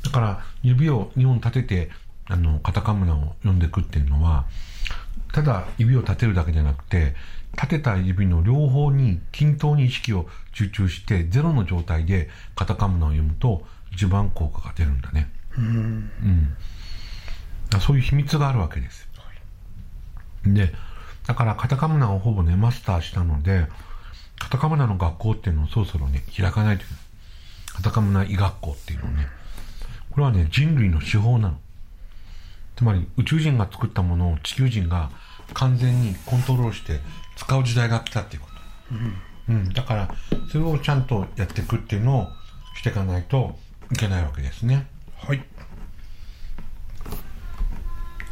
[0.04, 1.90] だから指を2本立てて
[2.26, 4.46] あのカタカナを読んでいくっていうのは
[5.32, 7.16] ただ指を立てるだけじゃなくて
[7.58, 15.32] 立てた指の両方に均等に意識を集中してゼロの状態でカタカナを読むと一番効果が出るんだね。
[15.58, 15.66] うん、
[17.74, 19.08] うん、そういう秘密があるわけです。
[20.46, 20.72] で
[21.26, 23.68] だからカタカナをほぼねマスターしたので
[24.40, 27.04] カタカナの学校っていうのをそろそろね開かないといけない。
[27.74, 29.28] カタカナ医学校っていうのをね。
[30.12, 31.58] これはね人類の手法なの。
[32.76, 35.10] つまり宇宙人が作ったものを地球人が
[35.54, 37.00] 完全にコントロールして
[37.38, 38.48] 使う時代が来たっていうこ
[38.90, 38.96] と、
[39.50, 40.16] うん、うん、だから
[40.52, 42.28] それをちゃんとやっていくっていうのを
[42.76, 43.58] していかないと
[43.92, 44.88] いけないわけですね。
[45.16, 45.44] はい。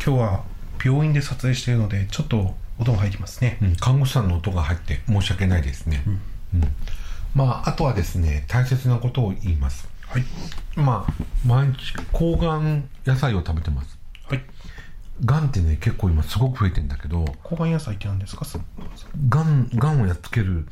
[0.06, 0.44] 今日は
[0.84, 6.14] 病院で撮影しているのでちょっと音が入りますね、うん、看護師さんの音が入って申し訳ないですね、うん、
[6.62, 6.68] うん、
[7.34, 9.88] まああとはですね大切なことを言います。
[10.08, 10.24] はい。
[10.76, 11.14] まあ
[11.46, 13.98] 毎日抗がん野菜を食べてます。
[14.28, 14.44] はい
[15.24, 18.46] がんってね結構今すごく増えてんだけど抗がん野菜って何ですか？
[19.30, 20.68] がんがんをやっつける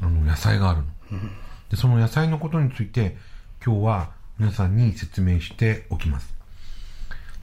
[0.00, 1.30] あの野菜があるの、うん、
[1.70, 3.16] でその野菜のことについて
[3.64, 6.32] 今日は皆さんに説明しておきます。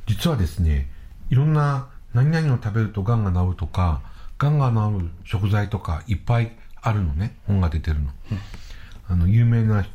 [0.07, 0.89] 実はですね
[1.29, 4.01] いろんな何々を食べるとがんが治るとか
[4.37, 7.35] がんが治る食材とかいっぱいあるのね。
[7.45, 8.39] 本が出てるの、うん、
[9.09, 9.85] あの有名な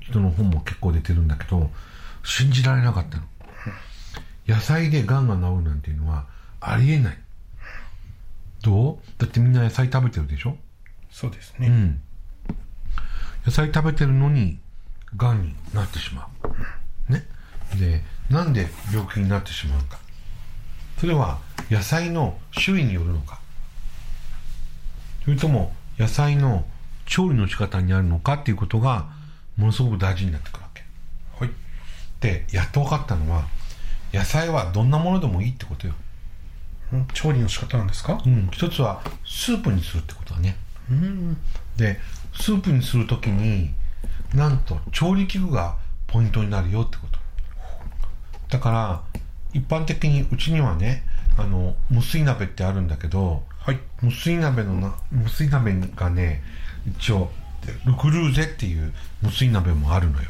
[0.00, 1.70] 人の本も結構出てるんだけど
[2.22, 3.24] 信じられなかったの
[4.46, 6.26] 野菜でがんが治るなんていうのは
[6.60, 7.18] ありえない。
[8.62, 8.98] どう？
[9.18, 10.56] だってみんな野菜食べてるでしょ？
[11.10, 11.68] そうですね。
[11.68, 12.00] うん。
[13.44, 14.58] 野菜食べてるのに、
[15.16, 16.28] がんになってしま
[17.08, 17.12] う。
[17.12, 17.24] ね？
[17.78, 19.98] で、なんで病気になってしまうか？
[20.98, 21.38] それは
[21.70, 23.40] 野菜の種類によるのか？
[25.24, 26.64] それとも野菜の
[27.06, 28.34] 調理の仕方にあるのか？
[28.34, 29.10] っていうことが
[29.56, 30.82] ものすごく大事になってくるわけ。
[31.38, 31.50] はい。
[32.20, 33.44] で、やっと分かったのは、
[34.12, 35.94] 野菜はどんなものでもいいってことよ。
[37.14, 38.20] 調理の仕方なんですか？
[38.24, 38.48] うん。
[38.52, 40.56] 一つはスープにするってことだね。
[40.90, 41.36] うん。
[41.76, 41.98] で
[42.34, 43.70] スープにするときに
[44.34, 47.18] なんと調理器具がポイントになるよってこと。
[48.50, 49.02] だから
[49.54, 51.04] 一般的にうちにはね
[51.38, 56.42] あの無水鍋ってあるんだけど、はい、無水鍋のな無水鍋がね
[56.98, 57.30] 一応
[57.86, 60.28] ルクルーゼっていう無水鍋もあるのよ、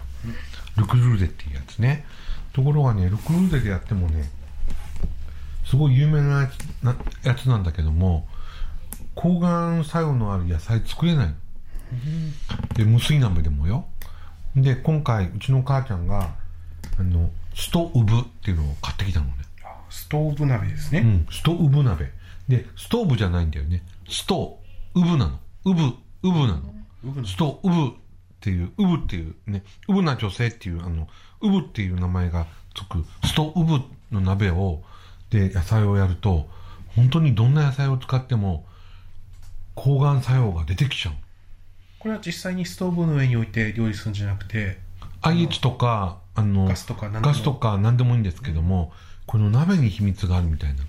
[0.77, 2.05] ルクルーゼっていうやつね
[2.53, 4.31] ところがねルクルーゼでやってもね
[5.65, 6.51] すごい有名な
[7.23, 8.27] やつなんだけども
[9.15, 11.29] 抗がん作用のある野菜作れない。
[11.29, 11.35] の、
[12.75, 13.87] で無水鍋でもよ。
[14.57, 16.35] で今回うちの母ちゃんが
[16.99, 19.33] あのストウブっていうのを買ってきたのね。
[19.91, 22.11] ストーブ鍋ですね、うん、ストウブ鍋。
[22.49, 23.83] でストーブじゃないんだよね。
[24.09, 24.59] スト
[24.95, 25.39] ウブなの。
[25.65, 26.75] ウブウブなの。
[27.27, 27.91] ストウブっ
[28.41, 31.09] ていうウブっていうねウブな女性っていうあの
[31.43, 34.83] ウブっていう名前がつくストウブの鍋を
[35.31, 36.49] で野菜をやると
[36.95, 38.65] 本当にどんな野菜を使っても
[39.75, 41.15] 抗がん作用が出てきちゃう。
[41.99, 44.79] これは実際にストーブの上に置いて料理するんじゃなくて
[45.23, 47.27] IH とかあのガスとか何でも。
[47.27, 48.93] ガスとか何でもいいんですけども、
[49.27, 50.83] この鍋に秘密があるみたいな。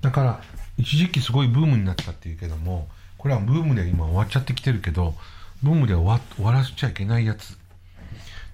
[0.00, 0.42] だから
[0.78, 5.14] 一時期すごいブームになったっていうけどもこれはブームで今終わっちゃってきてるけど
[5.62, 7.56] ブームで終わ終わらせちゃいけないやつ。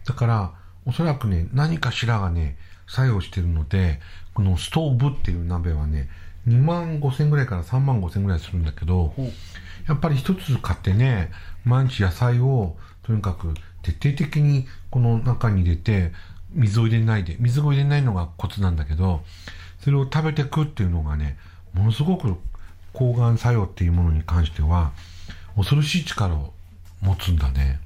[0.04, 0.52] だから、
[0.88, 2.56] おそらくね、何かしらがね、
[2.88, 4.00] 作用してるので、
[4.32, 6.08] このストーブっていう鍋はね、
[6.48, 9.12] 2万5千ぐらいから3万5千ぐらいするんだけど、
[9.86, 11.30] やっぱり一つ買ってね、
[11.66, 16.12] 毎日野菜をとにかく徹底的にこの中に入れて、
[16.52, 19.22] 水を入れないで、水を入れないのがコツなんだけど、
[19.80, 21.36] それを食べてくっていうのがね、
[21.74, 22.34] ものすごく
[22.94, 24.92] 抗がん作用っていうものに関しては、
[25.54, 26.54] 恐ろしい力を
[27.02, 27.78] 持つんだね。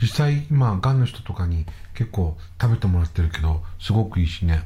[0.00, 4.64] 実際今、がんの人とかに結構食べてもらってるけど、すごくいいしね。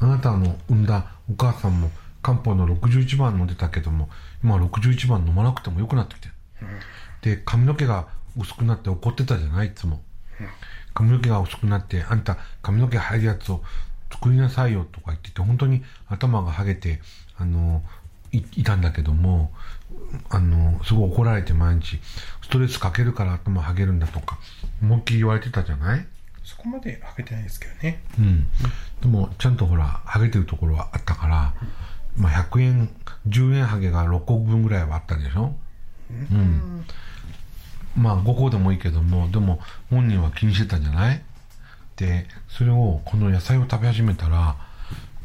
[0.00, 1.90] あなたの産んだお母さんも
[2.22, 4.08] 漢方の61番飲んでたけども、
[4.42, 6.34] 今は61番飲まなくても良くなってきてる。
[7.22, 9.68] で、髪の毛が薄くなって怒ってたじゃない？
[9.68, 10.00] いつも。
[10.94, 13.62] 髪の毛が薄くなって、あんた髪の毛生えるやつを
[14.10, 17.00] 作りなさいよとか言ってて、本当に頭がハゲて、
[17.38, 17.82] あの、
[18.32, 19.52] いいたんだけども、
[20.30, 22.00] あの、すごい怒られて毎日、
[22.42, 24.38] ストレスかけるから頭ハゲるんだとか、
[24.82, 26.06] 思いっきり言われてたじゃない？
[26.46, 28.00] そこまでハゲてないですけどね。
[28.20, 28.46] うん。
[29.00, 31.54] でも、ちゃんとほら、ハゲてるところはあったから、
[32.16, 32.88] まあ、100円、
[33.28, 35.56] 10円ハゲが6個分ぐらいはあったでしょ？
[36.30, 36.86] うん。
[37.96, 41.22] まあ、5個でもいいけども、でも、本人は気にしてたじゃない？
[41.96, 44.56] で、それを、この野菜を食べ始めたら、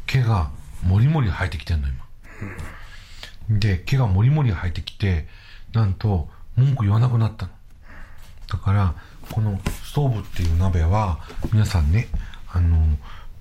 [0.06, 0.50] 毛が
[0.82, 3.58] もりもり生えてきてんの、今。
[3.60, 5.28] で、毛がもりもり生えてきて、
[5.72, 7.52] なんと、文句言わなくなったの。
[8.48, 8.94] だから、
[9.30, 11.20] このストーブっていう鍋は、
[11.52, 12.08] 皆さんね、
[12.52, 12.78] あの、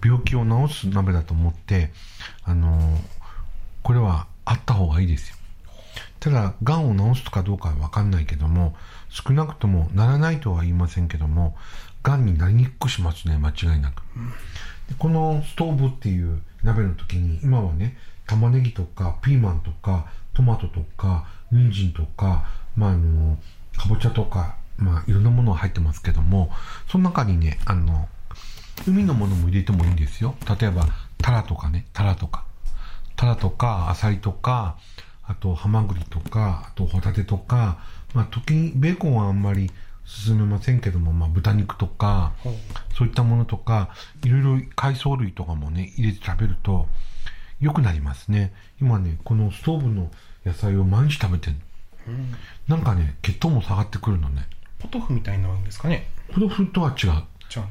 [0.04, 1.92] 病気を治す鍋だと思って、
[2.44, 2.98] あの、
[3.84, 5.36] これはあった方がいいですよ。
[6.20, 8.76] ただ、癌を治すかどうかはわかんないけども、
[9.10, 11.58] 少なくともならないとは言いませんけども、
[12.04, 14.04] 癌になりにくくしますね、間違いなく。
[14.90, 23.38] でこのストーブっていう鍋の時に、今はね、玉ねぎとかピーマンとかトマトとか人参とか、まあ、あの、
[23.76, 26.52] かぼちゃとか、まあ、いろんなものが入ってますけども、
[26.90, 28.10] その中にね、あの、
[28.88, 30.36] 海のものも入れてもいいんですよ。
[30.60, 30.88] 例えば、
[31.20, 32.46] タラとかね、タラとか。
[33.16, 34.78] タラとか、アサリとか、
[35.24, 37.80] あと、ハマグリとか、あと、ホタテとか、
[38.14, 39.72] まあ、時に、ベーコンはあんまり
[40.06, 42.54] 進めませんけども、まあ、豚肉とか、ほう
[42.96, 43.90] そういったものとか、
[44.24, 46.88] いろいろ海藻類とかもね、入れて食べると、
[47.60, 48.54] 良くなりますね。
[48.82, 50.12] 今ね、このストーブの
[50.44, 51.56] 野菜を毎日食べてる
[52.08, 52.36] うん
[52.68, 54.48] なんかね、血糖も下がってくるのね。
[54.82, 56.08] ポトフみたいになるんですかね。
[56.34, 57.12] ポトフとは違う。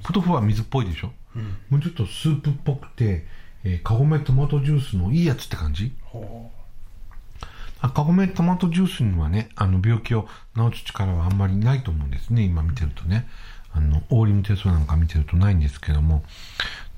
[0.03, 1.13] ポトフは水っぽいでしょ？
[1.37, 1.57] うん。
[1.71, 3.25] もうちょっとスープっぽくて、
[3.65, 5.93] えー、カゴメトマトジュースのいいやつって感じ？
[7.81, 13.27] カゴメトマトジュースにはね、あの病気を治す力はあんまりないと思うんですね、今見てるとね。
[13.73, 16.23] あの、オーリムテストなんか見てるとないんですけども。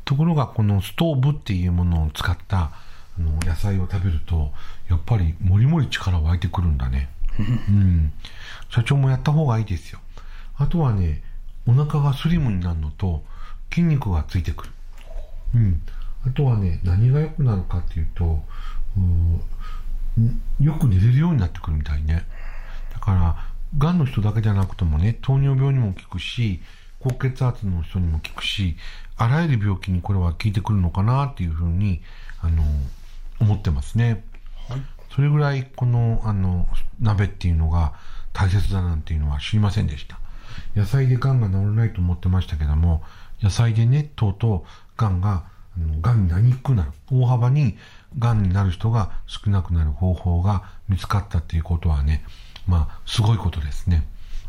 [0.04, 2.72] ところが、このストーブっていうものを使ったあ
[3.20, 4.52] の野菜を食べると、
[4.90, 7.08] やっぱりもりもり力湧いてくるんだね。
[7.42, 8.12] うん。
[8.70, 10.00] 社長もやった方がいいですよ。
[10.56, 11.22] あとはね、
[11.66, 13.24] お腹がスリムになるのと、
[13.70, 14.70] 筋肉がついてくる。
[15.54, 15.82] うん。
[16.26, 18.42] あとはね、何が良くなるかっていうと、
[20.60, 22.24] うよく寝れるようになってくるみたいね。
[22.92, 23.36] だから、
[23.78, 26.60] がんの人だけじゃなくてもね、糖尿病にも効くし、
[27.00, 28.76] 高血圧の人にも効くし、
[29.16, 32.02] あらゆる病気にこれは効いてくるのかなっていうふうに、
[32.40, 32.62] あの、
[33.40, 34.24] 思ってますね。
[34.68, 34.80] はい。
[35.14, 36.66] それぐらいこの、あの、
[37.00, 37.94] 鍋っていうのが
[38.32, 40.18] 大切だなんていうのは知りませんでした。
[40.74, 43.02] 野菜で癌が治らないと思ってましたけども、
[43.42, 45.44] 野菜でね、とうとう癌が、
[46.00, 46.92] 癌になりにくくなる。
[47.10, 47.76] 大幅に
[48.18, 52.24] 癌になる人が少なくなる方法が見つかったっていうことはね、
[52.66, 54.06] まあ、すごいことですね。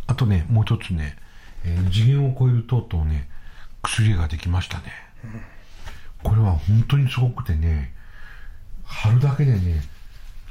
[0.08, 1.17] あとね、もう一つね、
[1.63, 3.30] えー次元を超えるとうとうね、
[3.82, 4.84] 薬ができましたね。
[6.23, 7.93] これは本当にすごくてね、
[8.86, 9.82] 春だけでね、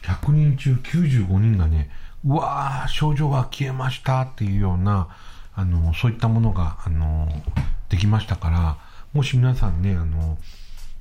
[0.02, 1.90] 100人中95人がね、
[2.24, 5.08] うわー、症状が消えましたっていうような、
[5.54, 7.28] あの、そういったものが、あの、
[7.88, 8.78] できましたから、
[9.12, 10.38] もし皆さんね、あの、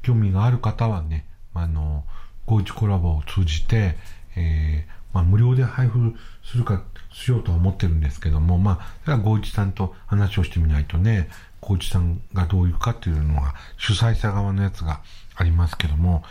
[0.01, 2.05] 興味がある方はね、あの、
[2.45, 3.97] ゴイチコラボを通じて、
[4.35, 11.27] えーまあ、無料で配布するか、しようとは思ってるんですけども、まあ、それはゴイチさんと話をしてみないとね、
[11.59, 15.01] ゴイチさんがどういうかっていうのが、主催者側のやつが
[15.35, 16.23] ありますけども、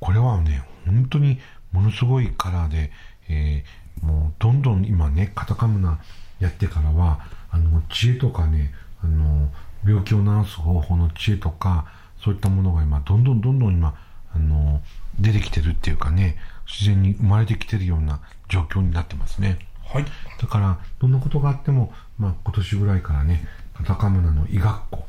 [0.00, 1.40] これはね、本当に
[1.76, 2.90] ものすごいカラーで、
[3.28, 5.98] えーもうどんどん今ね、カタカムナ
[6.38, 7.20] やってからは、
[7.50, 8.72] あの、知恵とかね、
[9.02, 9.48] あの、
[9.84, 11.86] 病気を治す方法の知恵とか、
[12.22, 13.94] そういったものが今、どんどんどんどん今、
[14.34, 14.82] あの、
[15.18, 19.58] 出てきてるっていうかね、自然に生まれてきてるような状況になってますね。
[19.84, 20.04] はい。
[20.40, 25.06] だから、どんなことがあっても、まあ、今年ぐらいからね、カタカムナの医学校、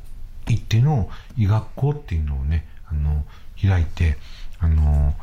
[0.48, 3.26] 一手の医学校っていうのをね、あの、
[3.62, 4.18] 開いて、
[4.60, 5.16] あの、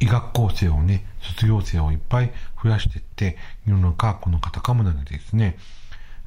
[0.00, 2.32] 医学校生をね、卒業生をいっぱい
[2.62, 3.36] 増やしていって、
[3.66, 5.58] 世の中このカタカムナでですね、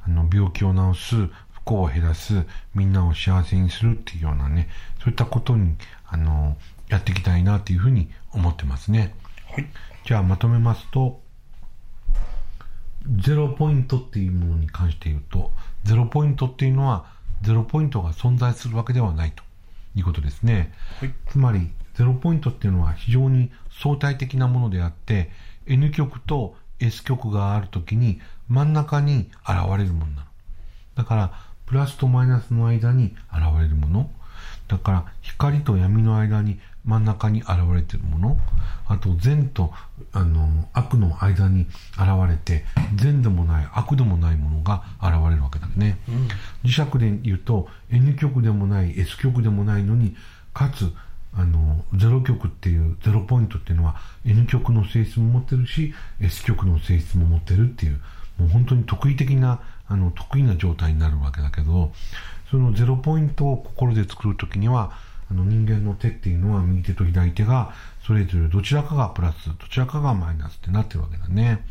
[0.04, 4.68] あの、病気を治す、不幸を減らす、みんなを幸せにするっていうようなね、
[5.00, 6.56] そういったことに、あの、
[6.88, 9.14] やっていきたいなっていうふうに思ってますね。
[9.50, 9.66] はい。
[10.04, 11.20] じゃあまとめますと、
[13.22, 15.52] ゼロポイントっていうものに関して言うと、
[15.84, 17.06] ゼロポイントっていうのは、
[17.42, 19.42] ゼロポイントが存在するわけではないと
[19.94, 20.72] いうことですね。
[21.00, 21.14] はい。
[21.28, 23.50] つまり、ゼロポイントっていうのは非常に
[23.80, 25.30] 相対的なものであって、
[25.66, 30.26] N 極と S 極があるときに真ん中に現れるものなの。
[30.96, 31.32] だから、
[31.66, 34.10] プラスとマイナスの間に現れるもの。
[34.68, 38.38] だから、光と闇の間に真ん中に現れているもの。
[38.86, 39.72] あと、善と、
[40.12, 41.62] あの、悪の間に
[41.92, 42.64] 現れて、
[42.96, 45.98] 善でもない、悪でもないものが現れるわけだね。
[46.08, 46.28] うん、
[46.64, 50.16] 磁石で言うと、N 極でもない、S 極でもないのに、
[50.52, 50.92] かつ、
[51.32, 58.00] あの、ゼロ極っていう、ゼロポイントっていうのは N 極の性質も持ってるし、S 極の性質も持ってるっていう、
[58.38, 61.92] もう本当に得意的な、あの、得意な状態になるわけだけど、
[62.50, 64.92] そのゼロポイントを心で作るときには、
[65.30, 67.72] あの人間の手っていうのは右手と左手が
[68.04, 71.64] それぞれどちらかがプラス、どちらかがマイナスってなってるわけだね。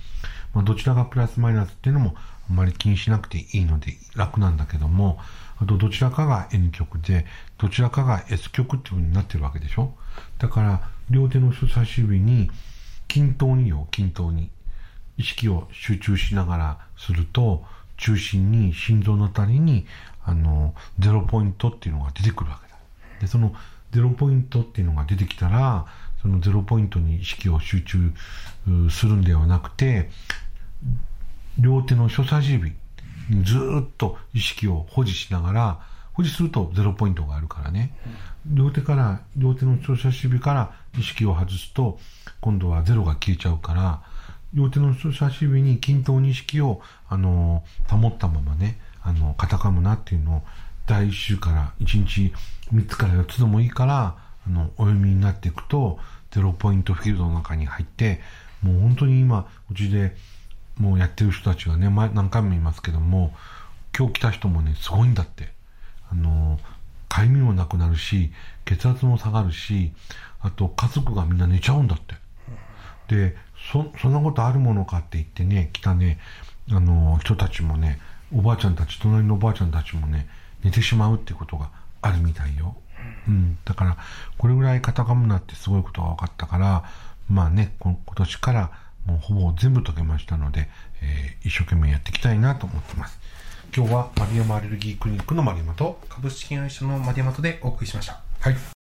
[0.53, 2.15] まあ、どちらがプラスマイナスっていうのも
[2.49, 5.19] あまり気にしなくていいので楽なんだけども、
[5.61, 7.25] あとどちらかが N 極で、
[7.57, 9.93] どちらかが S 極っていう風になってるわけでしょ？
[10.37, 12.49] だから、両手の人差し指に、
[13.07, 14.49] 均等によ、均等に、
[15.17, 17.65] 意識を集中しながらすると、
[17.97, 19.85] 中心に、心臓のあたりに、
[20.23, 22.77] あの、ゼロポイントっていうのが出てくるわけだ。
[23.19, 23.53] で、その
[23.91, 25.85] ゼロポイントっていうのが出てきたら、
[26.21, 28.13] そのゼロポイントに意識を集中
[28.89, 30.09] するんではなくて、
[31.57, 32.73] 両手の人差し指
[33.43, 35.79] ずっと意識を保持しながら、
[36.13, 37.95] 保持するとゼロポイントがあるからね。
[38.45, 41.99] 両手から、両手の人差し指から意識を外すと、
[42.41, 44.01] 今度はゼロが消えちゃうから、
[44.53, 50.41] 両手の人差し指に均等に意識を、あの、保ったままね、あの、カタカムナっていうのを、
[50.87, 52.33] 第1週から1日
[52.73, 54.17] 3つから4つでもいいから、
[54.47, 55.99] あの、お読みになっていくと、
[56.31, 58.21] ゼロポイントフィールドの中に入って、
[58.61, 60.15] もう本当に今、うちで
[60.79, 63.33] もうやってる人たちがね、前何回も言いますけども、
[63.97, 65.49] 今日来た人もね、すごいんだって。
[66.11, 66.59] あの、
[67.09, 68.31] かゆみもなくなるし、
[68.65, 69.91] 血圧も下がるし、
[70.39, 72.15] あと家族がみんな寝ちゃうんだって。
[73.13, 73.35] で、
[73.71, 76.19] そ、そんなことあるものかって言ってね、来たね、
[76.71, 77.99] あの、人たちもね、
[78.33, 80.29] おばあちゃんたち、隣のおばあちゃんたちもね、
[80.63, 81.71] 寝てしまうってことが
[82.01, 82.75] あるみたいよ。
[83.27, 83.57] うん。
[83.65, 83.97] だから、
[84.37, 86.83] これぐらいカタカムナってすごいことが分かったから、
[87.29, 88.71] まあね、今年から
[89.05, 90.69] もうほぼ全部解けましたので、
[91.01, 93.19] えー、一生懸命やっていきたいなと思ってます。
[93.75, 98.21] 今日は丸山アレルギークリニックの丸山と株式会社の丸山とでお送りしました。
[98.39, 98.78] はい。